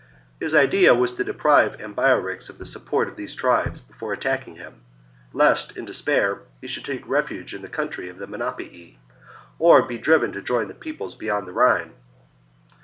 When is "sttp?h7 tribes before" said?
3.35-4.13